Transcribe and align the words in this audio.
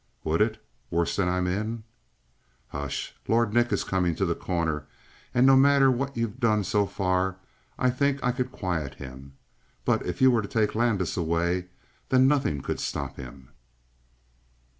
"Would 0.23 0.41
it? 0.41 0.59
Worse 0.89 1.15
than 1.15 1.29
I'm 1.29 1.45
in?" 1.45 1.83
"Hush! 2.69 3.13
Lord 3.27 3.53
Nick 3.53 3.71
is 3.71 3.83
coming 3.83 4.15
to 4.15 4.25
The 4.25 4.33
Corner; 4.33 4.87
and 5.31 5.45
no 5.45 5.55
matter 5.55 5.91
what 5.91 6.17
you've 6.17 6.39
done 6.39 6.63
so 6.63 6.87
far 6.87 7.35
I 7.77 7.91
think 7.91 8.19
I 8.23 8.31
could 8.31 8.51
quiet 8.51 8.95
him. 8.95 9.33
But 9.85 10.03
if 10.03 10.19
you 10.19 10.31
were 10.31 10.41
to 10.41 10.47
take 10.47 10.73
Landis 10.73 11.17
away 11.17 11.67
then 12.09 12.27
nothing 12.27 12.61
could 12.63 12.79
stop 12.79 13.17
him." 13.17 13.49